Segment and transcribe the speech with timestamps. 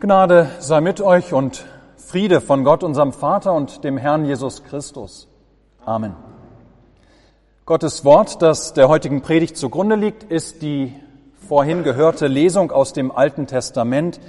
[0.00, 1.66] Gnade sei mit euch und
[1.98, 5.28] Friede von Gott, unserem Vater und dem Herrn Jesus Christus.
[5.84, 6.16] Amen.
[7.66, 10.94] Gottes Wort, das der heutigen Predigt zugrunde liegt, ist die
[11.46, 14.20] vorhin gehörte Lesung aus dem Alten Testament,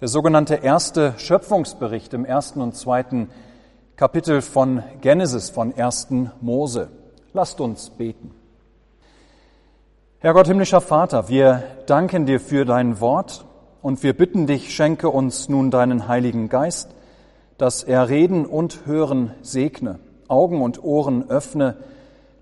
[0.00, 3.30] der sogenannte erste Schöpfungsbericht im ersten und zweiten
[3.94, 6.88] Kapitel von Genesis, von ersten Mose.
[7.32, 8.34] Lasst uns beten.
[10.18, 13.44] Herr Gott, himmlischer Vater, wir danken dir für dein Wort
[13.82, 16.90] und wir bitten dich, schenke uns nun deinen Heiligen Geist,
[17.58, 21.76] dass er Reden und Hören segne, Augen und Ohren öffne,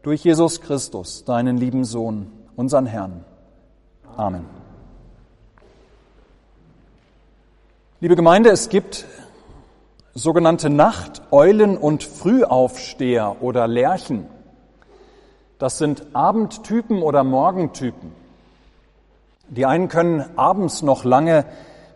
[0.02, 3.24] durch Jesus Christus, deinen lieben Sohn, unseren Herrn.
[4.16, 4.46] Amen.
[8.00, 9.04] Liebe Gemeinde, es gibt
[10.14, 14.26] sogenannte Nachteulen und Frühaufsteher oder Lerchen.
[15.58, 18.19] Das sind Abendtypen oder Morgentypen.
[19.50, 21.44] Die einen können abends noch lange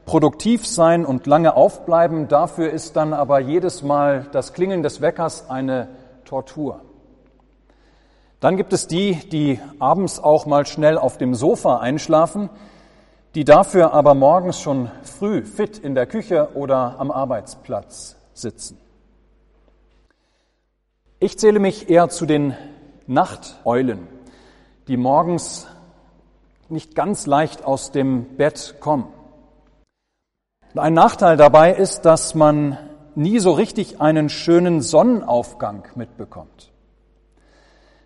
[0.06, 5.48] produktiv sein und lange aufbleiben, dafür ist dann aber jedes Mal das Klingeln des Weckers
[5.48, 5.88] eine
[6.24, 6.80] Tortur.
[8.40, 12.50] Dann gibt es die, die abends auch mal schnell auf dem Sofa einschlafen,
[13.36, 18.78] die dafür aber morgens schon früh fit in der Küche oder am Arbeitsplatz sitzen.
[21.20, 22.54] Ich zähle mich eher zu den
[23.06, 24.08] Nachteulen,
[24.88, 25.66] die morgens
[26.70, 29.06] nicht ganz leicht aus dem Bett kommen.
[30.74, 32.78] Ein Nachteil dabei ist, dass man
[33.14, 36.72] nie so richtig einen schönen Sonnenaufgang mitbekommt.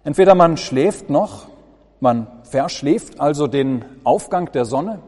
[0.04, 1.48] Entweder man schläft noch,
[2.00, 5.00] man verschläft also den Aufgang der Sonne,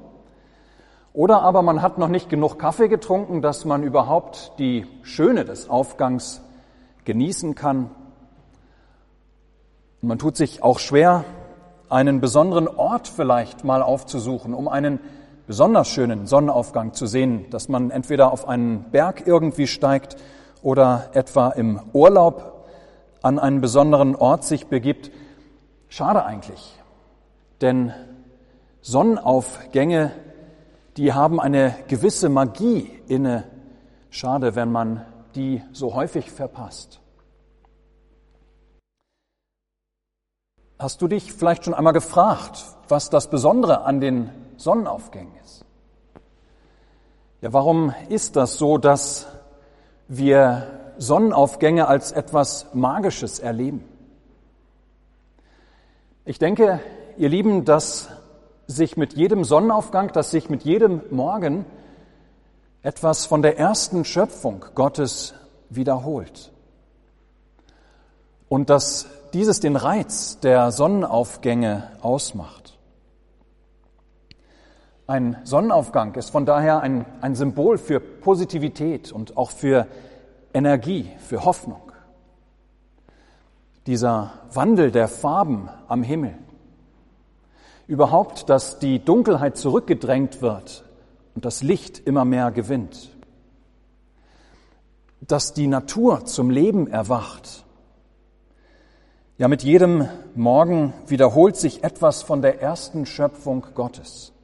[1.13, 5.69] oder aber man hat noch nicht genug Kaffee getrunken, dass man überhaupt die Schöne des
[5.69, 6.41] Aufgangs
[7.05, 7.91] genießen kann
[10.03, 11.25] und man tut sich auch schwer,
[11.91, 15.01] einen besonderen Ort vielleicht mal aufzusuchen, um einen
[15.47, 20.17] besonders schönen Sonnenaufgang zu sehen, dass man entweder auf einen Berg irgendwie steigt
[20.63, 22.69] oder etwa im Urlaub
[23.23, 25.11] an einen besonderen Ort sich begibt.
[25.89, 26.79] Schade eigentlich,
[27.61, 27.93] denn
[28.83, 30.13] Sonnenaufgänge,
[30.97, 33.45] die haben eine gewisse Magie inne.
[34.11, 37.01] Schade, wenn man die so häufig verpasst.
[40.81, 45.67] Hast du dich vielleicht schon einmal gefragt, was das Besondere an den Sonnenaufgängen ist?
[47.43, 49.27] Ja, warum ist das so, dass
[50.09, 53.85] wir Sonnenaufgänge als etwas Magisches erleben?
[56.25, 56.81] Ich denke,
[57.19, 58.09] ihr Lieben, dass
[58.67, 61.67] sich mit jedem Sonnenaufgang, dass sich mit jedem Morgen
[62.83, 65.35] etwas von der ersten Schöpfung Gottes
[65.69, 66.51] wiederholt.
[68.49, 72.79] Und dass dieses den Reiz der Sonnenaufgänge ausmacht.
[75.07, 79.87] Ein Sonnenaufgang ist von daher ein, ein Symbol für Positivität und auch für
[80.55, 81.93] Energie, für Hoffnung.
[83.87, 86.35] Dieser Wandel der Farben am Himmel.
[87.89, 90.85] Überhaupt, dass die Dunkelheit zurückgedrängt wird
[91.35, 93.11] und das Licht immer mehr gewinnt.
[95.21, 97.65] Dass die Natur zum Leben erwacht
[99.41, 104.35] ja, mit jedem Morgen wiederholt sich etwas von der ersten Schöpfung Gottes.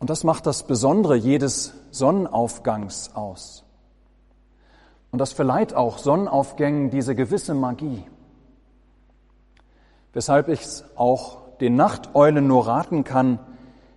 [0.00, 3.64] Und das macht das Besondere jedes Sonnenaufgangs aus.
[5.12, 8.02] Und das verleiht auch Sonnenaufgängen diese gewisse Magie.
[10.12, 13.38] Weshalb ich es auch den Nachteulen nur raten kann,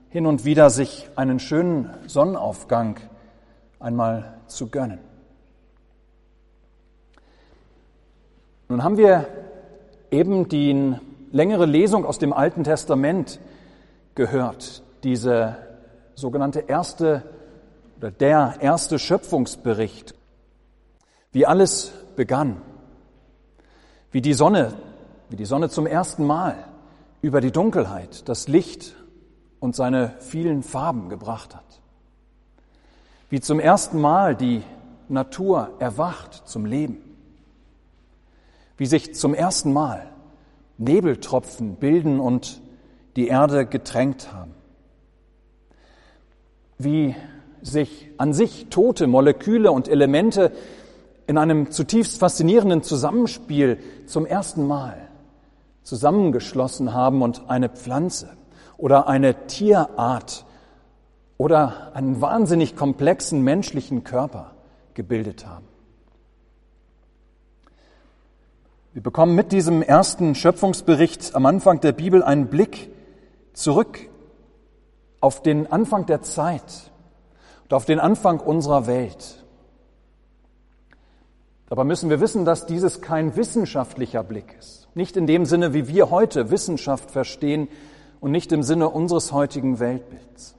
[0.09, 2.99] hin und wieder sich einen schönen Sonnenaufgang
[3.79, 4.99] einmal zu gönnen.
[8.73, 9.27] Nun haben wir
[10.09, 10.95] eben die
[11.31, 13.39] längere Lesung aus dem Alten Testament
[14.15, 15.57] gehört, diese
[16.15, 17.21] sogenannte erste
[17.97, 20.15] oder der erste Schöpfungsbericht,
[21.33, 22.63] wie alles begann,
[24.11, 24.73] wie die Sonne,
[25.29, 26.55] wie die Sonne zum ersten Mal
[27.21, 28.95] über die Dunkelheit das Licht
[29.59, 31.79] und seine vielen Farben gebracht hat,
[33.29, 34.63] wie zum ersten Mal die
[35.09, 37.02] Natur erwacht zum Leben
[38.77, 40.09] wie sich zum ersten Mal
[40.77, 42.61] Nebeltropfen bilden und
[43.15, 44.53] die Erde getränkt haben.
[46.77, 47.15] Wie
[47.61, 50.51] sich an sich tote Moleküle und Elemente
[51.27, 54.97] in einem zutiefst faszinierenden Zusammenspiel zum ersten Mal
[55.83, 58.29] zusammengeschlossen haben und eine Pflanze
[58.77, 60.45] oder eine Tierart
[61.37, 64.51] oder einen wahnsinnig komplexen menschlichen Körper
[64.93, 65.72] gebildet haben.
[68.93, 72.91] Wir bekommen mit diesem ersten Schöpfungsbericht am Anfang der Bibel einen Blick
[73.53, 73.97] zurück
[75.19, 76.91] auf den Anfang der Zeit
[77.63, 79.43] und auf den Anfang unserer Welt.
[81.69, 84.87] Dabei müssen wir wissen, dass dieses kein wissenschaftlicher Blick ist.
[84.93, 87.69] Nicht in dem Sinne, wie wir heute Wissenschaft verstehen
[88.19, 90.53] und nicht im Sinne unseres heutigen Weltbilds.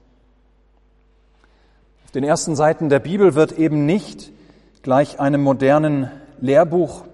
[2.04, 4.32] Auf den ersten Seiten der Bibel wird eben nicht
[4.82, 6.10] gleich einem modernen
[6.40, 7.04] Lehrbuch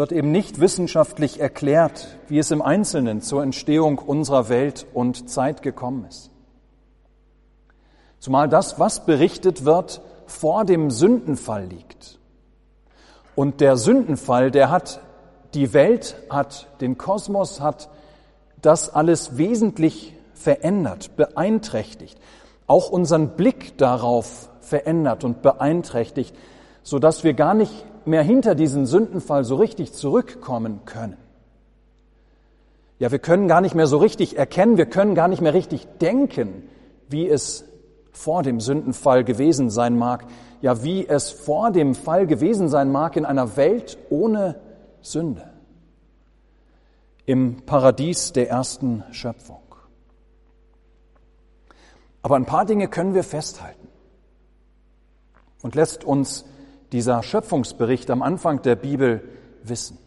[0.00, 5.60] wird eben nicht wissenschaftlich erklärt, wie es im Einzelnen zur Entstehung unserer Welt und Zeit
[5.60, 6.30] gekommen ist.
[8.18, 12.18] Zumal das, was berichtet wird, vor dem Sündenfall liegt.
[13.34, 15.02] Und der Sündenfall, der hat
[15.52, 17.90] die Welt, hat den Kosmos, hat
[18.62, 22.18] das alles wesentlich verändert, beeinträchtigt,
[22.66, 26.34] auch unseren Blick darauf verändert und beeinträchtigt,
[26.82, 31.16] so dass wir gar nicht mehr hinter diesen Sündenfall so richtig zurückkommen können.
[32.98, 35.86] Ja, wir können gar nicht mehr so richtig erkennen, wir können gar nicht mehr richtig
[36.00, 36.68] denken,
[37.08, 37.64] wie es
[38.12, 40.26] vor dem Sündenfall gewesen sein mag,
[40.60, 44.60] ja, wie es vor dem Fall gewesen sein mag in einer Welt ohne
[45.00, 45.48] Sünde,
[47.24, 49.62] im Paradies der ersten Schöpfung.
[52.22, 53.88] Aber ein paar Dinge können wir festhalten
[55.62, 56.44] und lässt uns
[56.92, 59.22] dieser Schöpfungsbericht am Anfang der Bibel
[59.62, 59.98] wissen.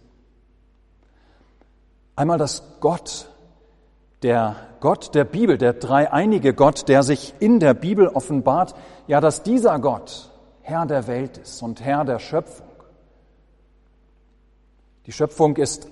[2.16, 3.30] Einmal, dass Gott,
[4.22, 8.76] der Gott der Bibel, der dreieinige Gott, der sich in der Bibel offenbart,
[9.08, 10.30] ja, dass dieser Gott
[10.62, 12.68] Herr der Welt ist und Herr der Schöpfung.
[15.06, 15.88] Die Schöpfung ist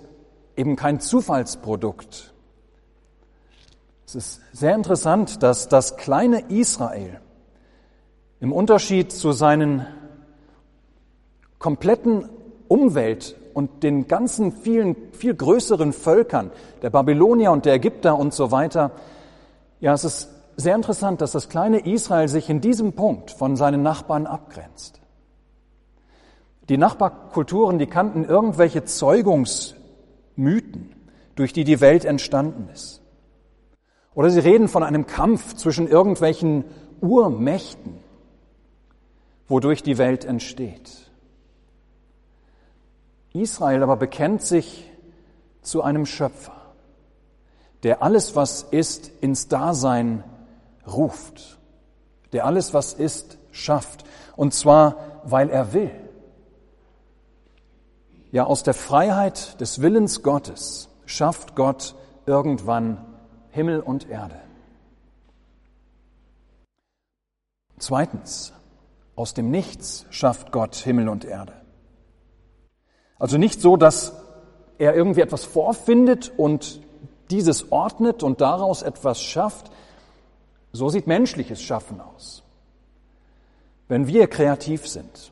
[0.55, 2.33] eben kein Zufallsprodukt.
[4.05, 7.19] Es ist sehr interessant, dass das kleine Israel
[8.39, 9.85] im Unterschied zu seinen
[11.61, 12.27] kompletten
[12.67, 16.49] Umwelt und den ganzen vielen, viel größeren Völkern,
[16.81, 18.91] der Babylonier und der Ägypter und so weiter,
[19.79, 23.83] ja, es ist sehr interessant, dass das kleine Israel sich in diesem Punkt von seinen
[23.83, 24.99] Nachbarn abgrenzt.
[26.67, 30.95] Die Nachbarkulturen, die kannten irgendwelche Zeugungsmythen,
[31.35, 33.03] durch die die Welt entstanden ist.
[34.15, 36.65] Oder sie reden von einem Kampf zwischen irgendwelchen
[37.01, 37.99] Urmächten,
[39.47, 41.10] wodurch die Welt entsteht.
[43.33, 44.89] Israel aber bekennt sich
[45.61, 46.55] zu einem Schöpfer,
[47.83, 50.23] der alles, was ist, ins Dasein
[50.85, 51.59] ruft,
[52.33, 54.05] der alles, was ist, schafft,
[54.35, 55.91] und zwar, weil er will.
[58.31, 61.95] Ja, aus der Freiheit des Willens Gottes schafft Gott
[62.25, 63.05] irgendwann
[63.49, 64.39] Himmel und Erde.
[67.77, 68.53] Zweitens,
[69.15, 71.60] aus dem Nichts schafft Gott Himmel und Erde.
[73.21, 74.13] Also nicht so, dass
[74.79, 76.81] er irgendwie etwas vorfindet und
[77.29, 79.69] dieses ordnet und daraus etwas schafft.
[80.73, 82.41] So sieht menschliches Schaffen aus.
[83.87, 85.31] Wenn wir kreativ sind,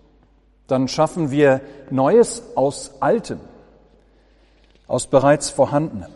[0.68, 3.40] dann schaffen wir Neues aus Altem,
[4.86, 6.12] aus bereits Vorhandenem.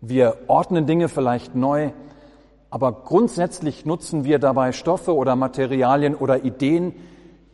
[0.00, 1.90] Wir ordnen Dinge vielleicht neu,
[2.70, 6.94] aber grundsätzlich nutzen wir dabei Stoffe oder Materialien oder Ideen,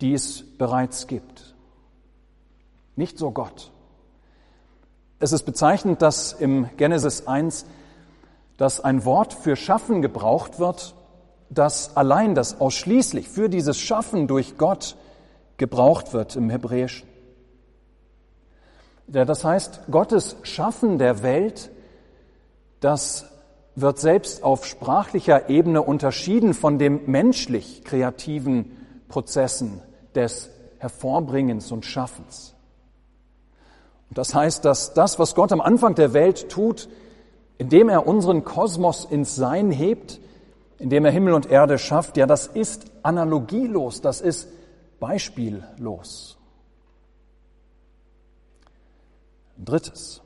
[0.00, 1.51] die es bereits gibt.
[2.96, 3.70] Nicht so Gott.
[5.18, 7.64] Es ist bezeichnend, dass im Genesis 1,
[8.56, 10.94] dass ein Wort für Schaffen gebraucht wird,
[11.48, 14.96] das allein, das ausschließlich für dieses Schaffen durch Gott
[15.58, 17.08] gebraucht wird im Hebräischen.
[19.06, 21.70] Das heißt, Gottes Schaffen der Welt,
[22.81, 23.26] das
[23.74, 28.72] wird selbst auf sprachlicher Ebene unterschieden von dem menschlich kreativen
[29.08, 29.81] Prozessen
[30.14, 32.55] des Hervorbringens und Schaffens.
[34.14, 36.88] Das heißt, dass das, was Gott am Anfang der Welt tut,
[37.58, 40.20] indem er unseren Kosmos ins Sein hebt,
[40.78, 44.48] indem er Himmel und Erde schafft, ja, das ist analogielos, das ist
[44.98, 46.36] beispiellos.
[49.56, 50.20] Drittes.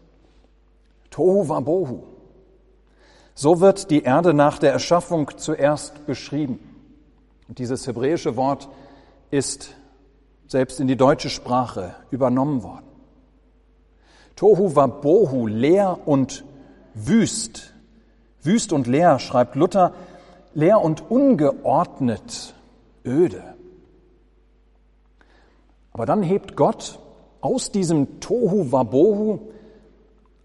[1.11, 2.05] Tohu Wabohu.
[3.35, 6.59] So wird die Erde nach der Erschaffung zuerst beschrieben.
[7.49, 8.69] Und dieses hebräische Wort
[9.31, 9.75] ist
[10.47, 12.86] selbst in die deutsche Sprache übernommen worden.
[14.37, 16.45] Tohu war Bohu, leer und
[16.95, 17.75] wüst.
[18.43, 19.93] Wüst und leer, schreibt Luther,
[20.55, 22.55] leer und ungeordnet,
[23.05, 23.43] öde.
[25.93, 27.01] Aber dann hebt Gott
[27.41, 29.41] aus diesem Tohu Wabohu,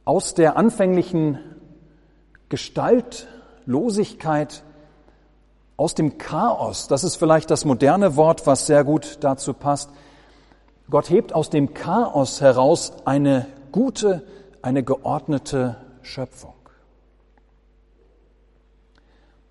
[0.06, 1.38] aus der anfänglichen
[2.50, 4.64] Gestaltlosigkeit,
[5.78, 9.90] aus dem Chaos, das ist vielleicht das moderne Wort, was sehr gut dazu passt,
[10.90, 14.24] Gott hebt aus dem Chaos heraus eine gute,
[14.62, 16.54] eine geordnete Schöpfung.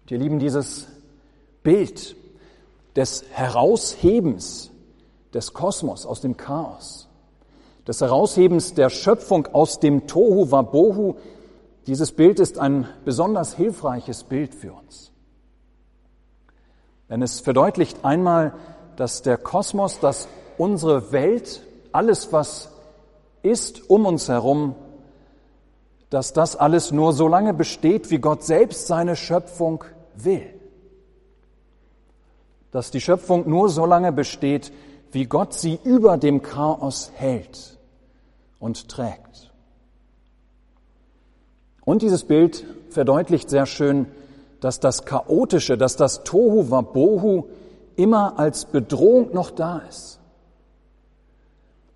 [0.03, 0.87] Und ihr Lieben, dieses
[1.63, 2.17] Bild,
[2.97, 4.71] des Heraushebens
[5.33, 7.09] des Kosmos aus dem Chaos,
[7.87, 11.17] des Heraushebens der Schöpfung aus dem Tohu Wabohu.
[11.87, 15.13] Dieses Bild ist ein besonders hilfreiches Bild für uns.
[17.09, 18.55] Denn es verdeutlicht einmal,
[18.97, 22.71] dass der Kosmos, dass unsere Welt, alles was
[23.43, 24.75] ist um uns herum,
[26.11, 29.85] dass das alles nur so lange besteht, wie Gott selbst seine Schöpfung
[30.17, 30.53] will.
[32.73, 34.73] Dass die Schöpfung nur so lange besteht,
[35.13, 37.79] wie Gott sie über dem Chaos hält
[38.59, 39.53] und trägt.
[41.85, 44.07] Und dieses Bild verdeutlicht sehr schön,
[44.61, 47.45] dass das Chaotische, dass das Tohu Wabohu
[47.97, 50.21] immer als Bedrohung noch da ist.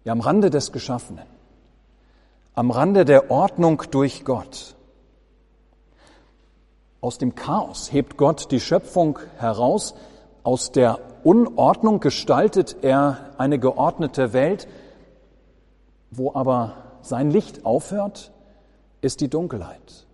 [0.04, 1.33] Ja, am Rande des Geschaffenen
[2.54, 4.76] am Rande der Ordnung durch Gott.
[7.00, 9.94] Aus dem Chaos hebt Gott die Schöpfung heraus,
[10.42, 14.68] aus der Unordnung gestaltet er eine geordnete Welt,
[16.10, 18.32] wo aber sein Licht aufhört,
[19.00, 20.06] ist die Dunkelheit.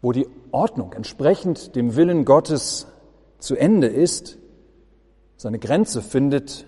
[0.00, 2.86] Wo die Ordnung entsprechend dem Willen Gottes
[3.38, 4.38] zu Ende ist,
[5.36, 6.64] seine Grenze findet,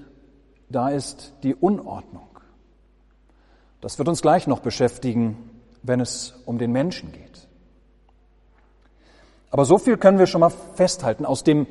[0.68, 2.29] da ist die Unordnung.
[3.80, 5.50] Das wird uns gleich noch beschäftigen,
[5.82, 7.48] wenn es um den Menschen geht.
[9.50, 11.24] Aber so viel können wir schon mal festhalten.
[11.24, 11.66] Aus dem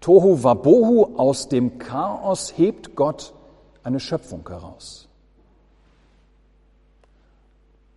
[0.00, 3.34] Tohu Wabohu, aus dem Chaos hebt Gott
[3.82, 5.08] eine Schöpfung heraus.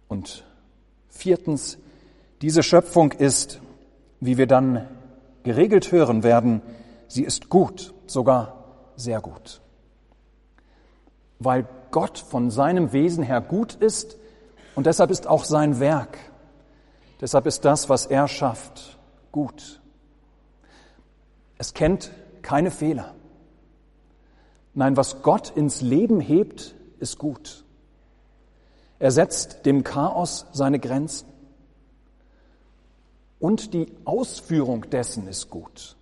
[0.07, 0.43] Und
[1.09, 1.77] viertens,
[2.41, 3.61] diese Schöpfung ist,
[4.19, 4.87] wie wir dann
[5.43, 6.61] geregelt hören werden,
[7.07, 9.61] sie ist gut, sogar sehr gut.
[11.43, 14.17] Weil Gott von seinem Wesen her gut ist
[14.75, 16.17] und deshalb ist auch sein Werk,
[17.19, 18.97] deshalb ist das, was er schafft,
[19.31, 19.81] gut.
[21.57, 23.13] Es kennt keine Fehler.
[24.73, 27.65] Nein, was Gott ins Leben hebt, ist gut.
[28.99, 31.27] Er setzt dem Chaos seine Grenzen.
[33.39, 35.97] Und die Ausführung dessen ist gut.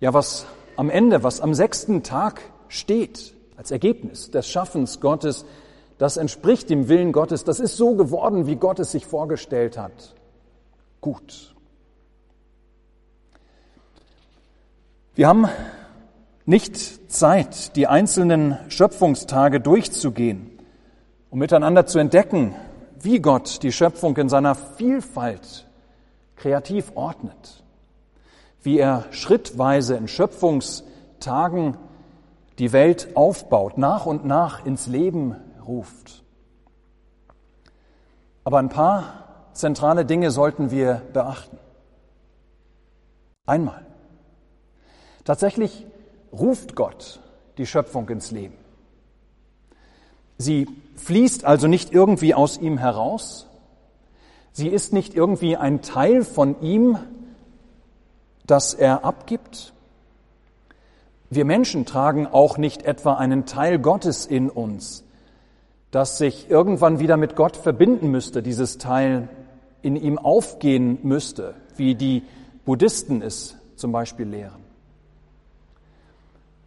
[0.00, 5.44] Ja, was am Ende, was am sechsten Tag steht, als Ergebnis des Schaffens Gottes,
[5.98, 10.14] das entspricht dem Willen Gottes, das ist so geworden, wie Gott es sich vorgestellt hat.
[11.00, 11.54] Gut.
[15.14, 15.48] Wir haben
[16.44, 20.50] nicht Zeit, die einzelnen Schöpfungstage durchzugehen,
[21.30, 22.54] um miteinander zu entdecken,
[23.00, 25.66] wie Gott die Schöpfung in seiner Vielfalt
[26.36, 27.62] kreativ ordnet,
[28.62, 31.76] wie er schrittweise in Schöpfungstagen
[32.58, 36.22] die Welt aufbaut, nach und nach ins Leben ruft.
[38.44, 41.58] Aber ein paar zentrale Dinge sollten wir beachten.
[43.46, 43.84] Einmal,
[45.24, 45.86] tatsächlich
[46.32, 47.20] ruft Gott
[47.58, 48.56] die Schöpfung ins Leben.
[50.38, 53.46] Sie fließt also nicht irgendwie aus ihm heraus.
[54.52, 56.98] Sie ist nicht irgendwie ein Teil von ihm,
[58.46, 59.72] das er abgibt,
[61.34, 65.04] wir Menschen tragen auch nicht etwa einen Teil Gottes in uns,
[65.90, 69.28] das sich irgendwann wieder mit Gott verbinden müsste, dieses Teil
[69.82, 72.22] in ihm aufgehen müsste, wie die
[72.64, 74.64] Buddhisten es zum Beispiel lehren.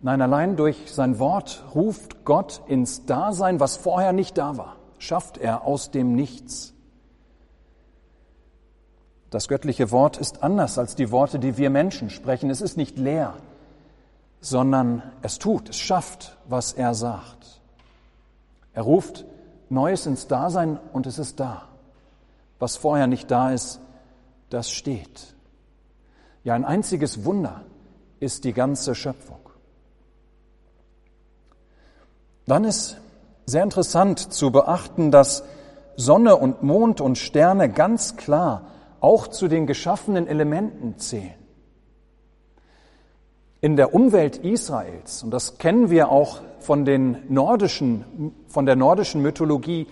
[0.01, 5.38] Nein, allein durch sein Wort ruft Gott ins Dasein, was vorher nicht da war, schafft
[5.38, 6.74] er aus dem Nichts.
[9.29, 12.50] Das göttliche Wort ist anders als die Worte, die wir Menschen sprechen.
[12.50, 13.33] Es ist nicht leer,
[14.41, 17.62] sondern es tut, es schafft, was er sagt.
[18.74, 19.25] Er ruft
[19.70, 21.63] Neues ins Dasein und es ist da.
[22.60, 23.79] Was vorher nicht da ist,
[24.50, 25.36] das steht.
[26.44, 27.62] Ja, ein einziges Wunder
[28.20, 29.39] ist die ganze Schöpfung.
[32.46, 32.98] Dann ist
[33.46, 35.44] sehr interessant zu beachten, dass
[35.98, 38.67] Sonne und Mond und Sterne ganz klar
[39.01, 41.47] auch zu den geschaffenen Elementen zählen
[43.61, 49.21] in der Umwelt Israels, und das kennen wir auch von, den nordischen, von der nordischen
[49.21, 49.87] Mythologie,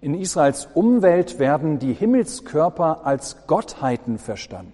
[0.00, 4.72] in Israels Umwelt werden die Himmelskörper als Gottheiten verstanden.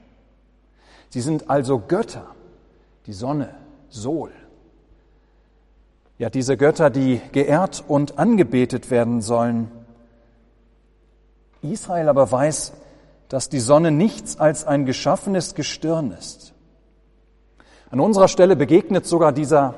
[1.11, 2.27] Sie sind also Götter,
[3.07, 3.55] die Sonne,
[3.91, 4.31] Sol.
[6.19, 9.71] Ja, diese Götter, die geehrt und angebetet werden sollen.
[11.63, 12.73] Israel aber weiß,
[13.29, 16.55] dass die Sonne nichts als ein geschaffenes Gestirn ist.
[17.91, 19.75] An unserer Stelle begegnet sogar dieser,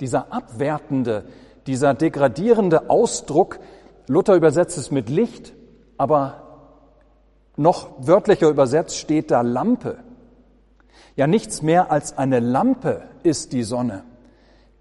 [0.00, 1.24] dieser abwertende,
[1.66, 3.58] dieser degradierende Ausdruck,
[4.06, 5.54] Luther übersetzt es mit Licht,
[5.96, 6.42] aber
[7.56, 9.96] noch wörtlicher übersetzt steht da Lampe.
[11.16, 14.04] Ja, nichts mehr als eine Lampe ist die Sonne,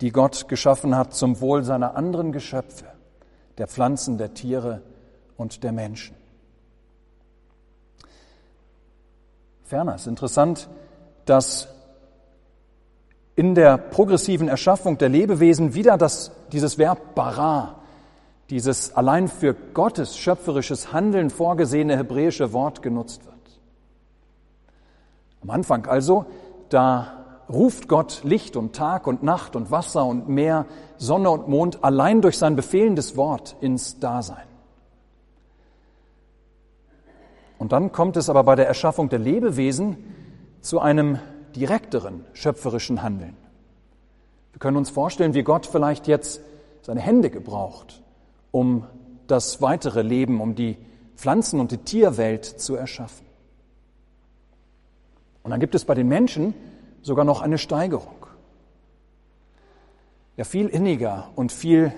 [0.01, 2.85] die Gott geschaffen hat zum Wohl seiner anderen Geschöpfe,
[3.57, 4.81] der Pflanzen, der Tiere
[5.37, 6.15] und der Menschen.
[9.63, 10.67] Ferner ist interessant,
[11.25, 11.69] dass
[13.35, 17.75] in der progressiven Erschaffung der Lebewesen wieder das, dieses Verb bara,
[18.49, 23.33] dieses allein für Gottes schöpferisches Handeln vorgesehene hebräische Wort genutzt wird.
[25.41, 26.25] Am Anfang also,
[26.69, 30.65] da ruft Gott Licht und Tag und Nacht und Wasser und Meer,
[30.97, 34.47] Sonne und Mond allein durch sein befehlendes Wort ins Dasein.
[37.57, 39.97] Und dann kommt es aber bei der Erschaffung der Lebewesen
[40.61, 41.19] zu einem
[41.55, 43.35] direkteren schöpferischen Handeln.
[44.51, 46.41] Wir können uns vorstellen, wie Gott vielleicht jetzt
[46.81, 48.01] seine Hände gebraucht,
[48.51, 48.85] um
[49.27, 50.77] das weitere Leben, um die
[51.15, 53.25] Pflanzen- und die Tierwelt zu erschaffen.
[55.43, 56.53] Und dann gibt es bei den Menschen
[57.01, 58.27] sogar noch eine Steigerung.
[60.37, 61.93] Ja, viel inniger und viel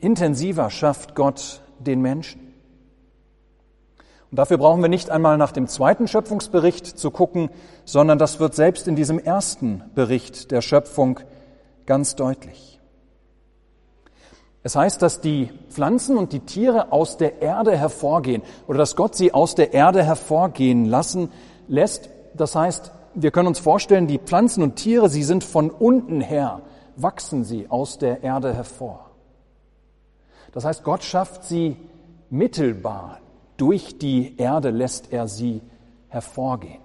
[0.00, 2.49] intensiver schafft Gott den Menschen.
[4.30, 7.50] Und dafür brauchen wir nicht einmal nach dem zweiten Schöpfungsbericht zu gucken,
[7.84, 11.20] sondern das wird selbst in diesem ersten Bericht der Schöpfung
[11.86, 12.80] ganz deutlich.
[14.62, 19.16] Es heißt, dass die Pflanzen und die Tiere aus der Erde hervorgehen oder dass Gott
[19.16, 21.32] sie aus der Erde hervorgehen lassen
[21.66, 22.10] lässt.
[22.34, 26.60] Das heißt, wir können uns vorstellen, die Pflanzen und Tiere, sie sind von unten her,
[26.96, 29.10] wachsen sie aus der Erde hervor.
[30.52, 31.76] Das heißt, Gott schafft sie
[32.28, 33.18] mittelbar,
[33.60, 35.60] durch die Erde lässt er sie
[36.08, 36.80] hervorgehen.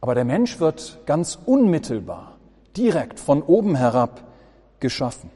[0.00, 2.36] Aber der Mensch wird ganz unmittelbar,
[2.76, 4.24] direkt von oben herab
[4.80, 5.30] geschaffen.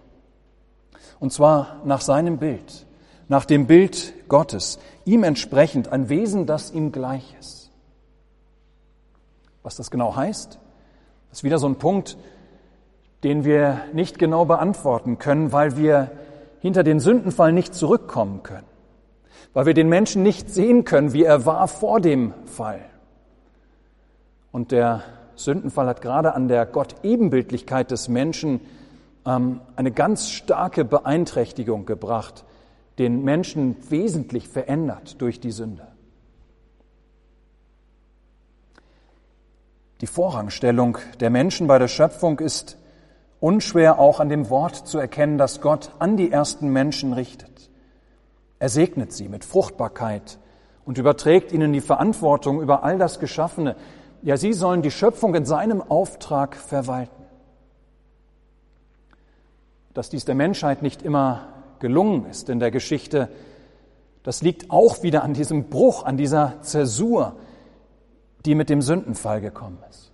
[1.21, 2.87] Und zwar nach seinem Bild,
[3.29, 7.71] nach dem Bild Gottes, ihm entsprechend ein Wesen, das ihm gleich ist.
[9.63, 10.59] Was das genau heißt,
[11.31, 12.17] ist wieder so ein Punkt,
[13.23, 16.11] den wir nicht genau beantworten können, weil wir
[16.61, 18.72] hinter den Sündenfall nicht zurückkommen können
[19.55, 22.81] weil wir den Menschen nicht sehen können, wie er war vor dem Fall.
[24.51, 25.03] Und der
[25.35, 28.61] Sündenfall hat gerade an der Gott-Ebenbildlichkeit des Menschen
[29.27, 32.45] ähm, eine ganz starke Beeinträchtigung gebracht,
[32.99, 35.87] den Menschen wesentlich verändert durch die Sünde.
[40.01, 42.77] Die Vorrangstellung der Menschen bei der Schöpfung ist
[43.41, 47.71] unschwer auch an dem Wort zu erkennen, das Gott an die ersten Menschen richtet.
[48.63, 50.39] Er segnet sie mit Fruchtbarkeit
[50.85, 53.75] und überträgt ihnen die Verantwortung über all das Geschaffene.
[54.23, 57.25] Ja, sie sollen die Schöpfung in seinem Auftrag verwalten.
[59.95, 61.49] Dass dies der Menschheit nicht immer
[61.81, 63.31] gelungen ist in der Geschichte,
[64.23, 67.35] das liegt auch wieder an diesem Bruch, an dieser Zäsur,
[68.47, 70.13] die mit dem Sündenfall gekommen ist.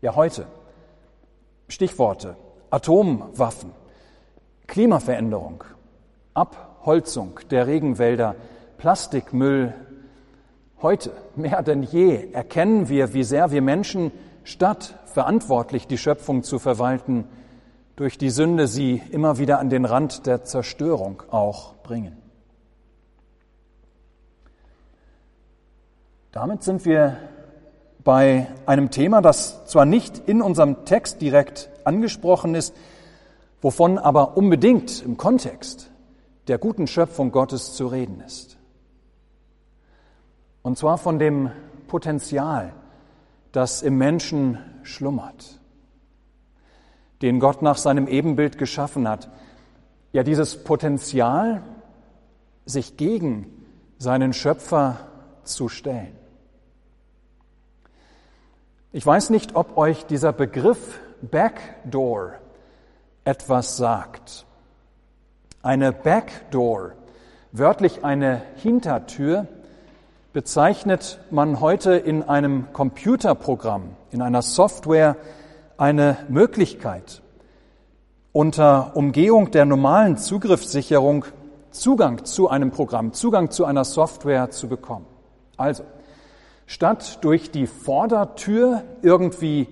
[0.00, 0.46] Ja, heute.
[1.68, 2.38] Stichworte.
[2.70, 3.72] Atomwaffen,
[4.66, 5.62] Klimaveränderung,
[6.32, 8.34] Ab Abholzung der Regenwälder,
[8.76, 9.72] Plastikmüll.
[10.82, 14.10] Heute mehr denn je erkennen wir, wie sehr wir Menschen
[14.42, 17.28] statt verantwortlich die Schöpfung zu verwalten,
[17.94, 22.16] durch die Sünde sie immer wieder an den Rand der Zerstörung auch bringen.
[26.32, 27.16] Damit sind wir
[28.02, 32.74] bei einem Thema, das zwar nicht in unserem Text direkt angesprochen ist,
[33.60, 35.91] wovon aber unbedingt im Kontext
[36.48, 38.56] der guten Schöpfung Gottes zu reden ist.
[40.62, 41.50] Und zwar von dem
[41.88, 42.72] Potenzial,
[43.52, 45.60] das im Menschen schlummert,
[47.20, 49.30] den Gott nach seinem Ebenbild geschaffen hat.
[50.12, 51.62] Ja, dieses Potenzial,
[52.64, 53.46] sich gegen
[53.98, 54.98] seinen Schöpfer
[55.44, 56.16] zu stellen.
[58.92, 62.34] Ich weiß nicht, ob euch dieser Begriff Backdoor
[63.24, 64.44] etwas sagt.
[65.64, 66.90] Eine Backdoor,
[67.52, 69.46] wörtlich eine Hintertür,
[70.32, 75.14] bezeichnet man heute in einem Computerprogramm, in einer Software
[75.76, 77.22] eine Möglichkeit,
[78.32, 81.26] unter Umgehung der normalen Zugriffssicherung
[81.70, 85.06] Zugang zu einem Programm, Zugang zu einer Software zu bekommen.
[85.56, 85.84] Also,
[86.66, 89.68] statt durch die Vordertür irgendwie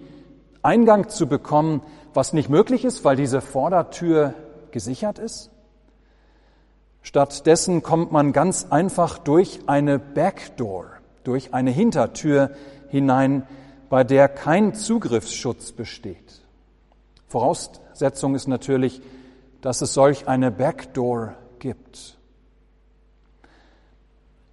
[0.62, 1.82] Eingang zu bekommen,
[2.14, 4.34] was nicht möglich ist, weil diese Vordertür
[4.70, 5.50] gesichert ist,
[7.02, 10.86] Stattdessen kommt man ganz einfach durch eine Backdoor,
[11.24, 12.50] durch eine Hintertür
[12.88, 13.46] hinein,
[13.88, 16.42] bei der kein Zugriffsschutz besteht.
[17.28, 19.00] Voraussetzung ist natürlich,
[19.60, 22.18] dass es solch eine Backdoor gibt.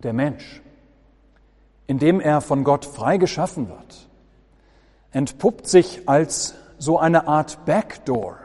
[0.03, 0.61] Der Mensch,
[1.87, 4.07] indem er von Gott frei geschaffen wird,
[5.11, 8.37] entpuppt sich als so eine Art Backdoor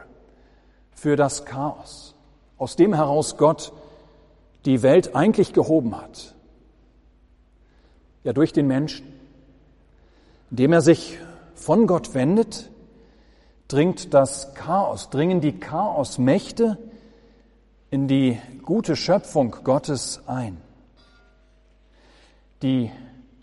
[0.91, 2.15] für das Chaos,
[2.57, 3.73] aus dem heraus Gott
[4.65, 6.35] die Welt eigentlich gehoben hat.
[8.23, 9.05] Ja, durch den Menschen.
[10.49, 11.17] Indem er sich
[11.55, 12.69] von Gott wendet,
[13.67, 16.77] dringt das Chaos, dringen die Chaosmächte
[17.89, 20.57] in die gute Schöpfung Gottes ein.
[22.61, 22.91] Die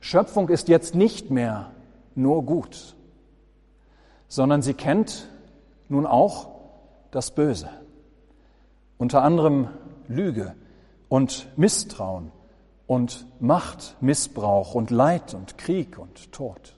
[0.00, 1.72] Schöpfung ist jetzt nicht mehr
[2.14, 2.96] nur gut,
[4.28, 5.28] sondern sie kennt
[5.88, 6.48] nun auch
[7.11, 7.68] das Böse,
[8.98, 9.68] unter anderem
[10.09, 10.54] Lüge
[11.11, 12.31] und Misstrauen
[12.87, 16.77] und Machtmissbrauch und Leid und Krieg und Tod.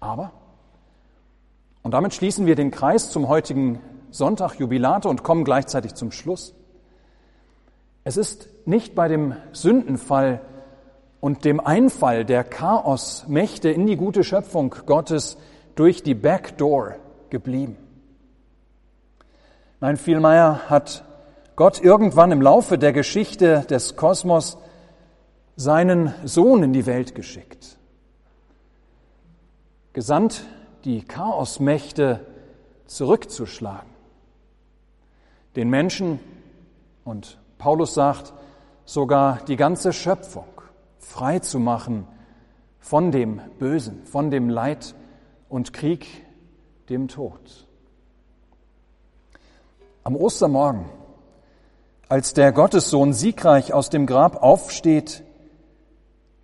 [0.00, 0.32] Aber,
[1.82, 6.54] und damit schließen wir den Kreis zum heutigen Sonntag Jubilate und kommen gleichzeitig zum Schluss.
[8.02, 10.40] Es ist nicht bei dem Sündenfall
[11.20, 15.36] und dem Einfall der Chaosmächte in die gute Schöpfung Gottes
[15.74, 16.96] durch die Backdoor
[17.28, 17.76] geblieben.
[19.80, 21.04] Nein, vielmehr hat
[21.54, 24.56] Gott irgendwann im Laufe der Geschichte des Kosmos
[25.56, 27.76] seinen Sohn in die Welt geschickt.
[29.92, 30.44] Gesandt,
[30.84, 32.26] die Chaosmächte
[32.86, 33.90] zurückzuschlagen.
[35.54, 36.18] Den Menschen,
[37.04, 38.32] und Paulus sagt,
[38.86, 40.46] sogar die ganze Schöpfung
[40.98, 42.08] frei zu machen
[42.80, 44.94] von dem Bösen, von dem Leid
[45.50, 46.06] und Krieg,
[46.88, 47.66] dem Tod.
[50.04, 50.86] Am Ostermorgen,
[52.12, 55.22] als der Gottessohn siegreich aus dem Grab aufsteht,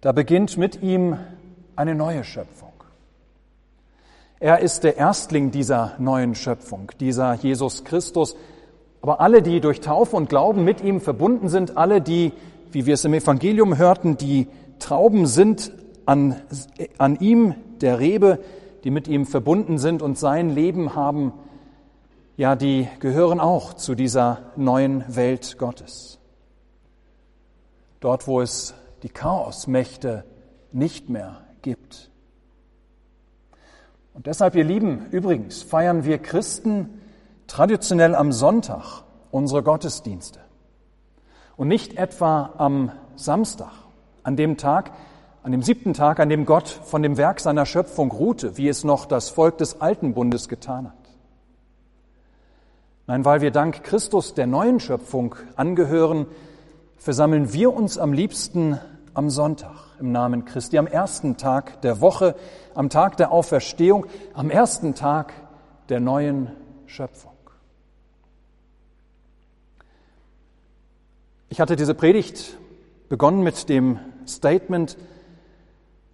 [0.00, 1.18] da beginnt mit ihm
[1.76, 2.72] eine neue Schöpfung.
[4.40, 8.34] Er ist der Erstling dieser neuen Schöpfung, dieser Jesus Christus.
[9.02, 12.32] Aber alle, die durch Taufe und Glauben mit ihm verbunden sind, alle, die
[12.72, 14.46] wie wir es im Evangelium hörten, die
[14.78, 15.72] Trauben sind
[16.06, 16.36] an,
[16.96, 18.38] an ihm, der Rebe,
[18.84, 21.34] die mit ihm verbunden sind und sein Leben haben,
[22.38, 26.20] ja, die gehören auch zu dieser neuen Welt Gottes.
[27.98, 30.24] Dort, wo es die Chaosmächte
[30.70, 32.12] nicht mehr gibt.
[34.14, 37.00] Und deshalb, ihr Lieben, übrigens feiern wir Christen
[37.48, 40.38] traditionell am Sonntag unsere Gottesdienste.
[41.56, 43.72] Und nicht etwa am Samstag,
[44.22, 44.92] an dem Tag,
[45.42, 48.84] an dem siebten Tag, an dem Gott von dem Werk seiner Schöpfung ruhte, wie es
[48.84, 51.07] noch das Volk des alten Bundes getan hat.
[53.08, 56.26] Nein, weil wir dank Christus der neuen Schöpfung angehören,
[56.98, 58.78] versammeln wir uns am liebsten
[59.14, 62.34] am Sonntag im Namen Christi, am ersten Tag der Woche,
[62.74, 65.32] am Tag der Auferstehung, am ersten Tag
[65.88, 66.50] der neuen
[66.84, 67.32] Schöpfung.
[71.48, 72.58] Ich hatte diese Predigt
[73.08, 74.98] begonnen mit dem Statement,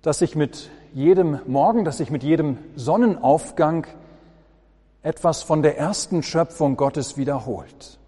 [0.03, 3.85] dass sich mit jedem Morgen, dass sich mit jedem Sonnenaufgang
[5.05, 7.99] etwas von der ersten Schöpfung Gottes wiederholt.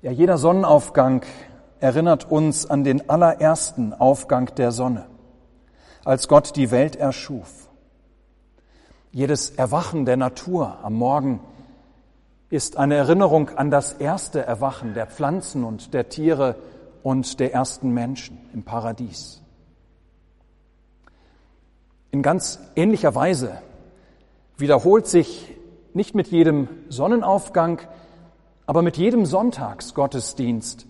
[0.00, 1.22] Ja, jeder Sonnenaufgang
[1.80, 5.06] erinnert uns an den allerersten Aufgang der Sonne,
[6.04, 7.68] als Gott die Welt erschuf.
[9.12, 11.40] Jedes Erwachen der Natur am Morgen
[12.48, 16.56] ist eine Erinnerung an das erste Erwachen der Pflanzen und der Tiere
[17.02, 19.42] und der ersten Menschen im Paradies.
[22.12, 23.58] In ganz ähnlicher Weise
[24.58, 25.54] wiederholt sich
[25.94, 27.80] nicht mit jedem Sonnenaufgang,
[28.66, 30.86] aber mit jedem Sonntagsgottesdienst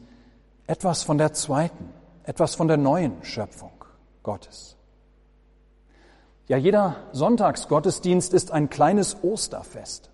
[0.66, 1.88] etwas von der zweiten,
[2.24, 3.72] etwas von der neuen Schöpfung
[4.22, 4.76] Gottes.
[6.48, 10.10] Ja, jeder Sonntagsgottesdienst ist ein kleines Osterfest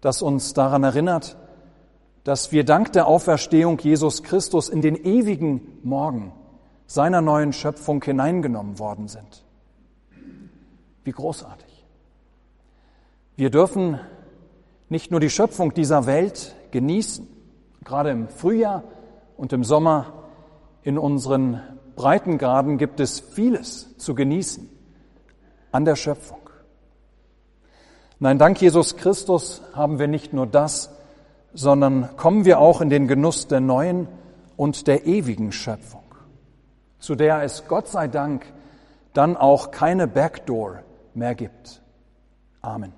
[0.00, 1.36] das uns daran erinnert,
[2.24, 6.32] dass wir dank der Auferstehung Jesus Christus in den ewigen Morgen
[6.86, 9.44] seiner neuen Schöpfung hineingenommen worden sind.
[11.04, 11.77] Wie großartig.
[13.38, 14.00] Wir dürfen
[14.88, 17.24] nicht nur die Schöpfung dieser Welt genießen,
[17.84, 18.82] gerade im Frühjahr
[19.36, 20.24] und im Sommer
[20.82, 21.62] in unseren
[21.94, 24.68] Breitengraden gibt es vieles zu genießen
[25.70, 26.50] an der Schöpfung.
[28.18, 30.90] Nein, dank Jesus Christus haben wir nicht nur das,
[31.54, 34.08] sondern kommen wir auch in den Genuss der neuen
[34.56, 36.02] und der ewigen Schöpfung,
[36.98, 38.52] zu der es Gott sei Dank
[39.12, 40.82] dann auch keine Backdoor
[41.14, 41.82] mehr gibt.
[42.62, 42.97] Amen.